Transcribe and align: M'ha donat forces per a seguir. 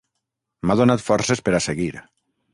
M'ha 0.69 0.77
donat 0.81 1.03
forces 1.09 1.45
per 1.51 1.55
a 1.59 1.61
seguir. 1.69 1.93